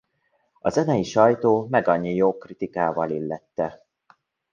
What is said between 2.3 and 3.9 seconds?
kritikával illette.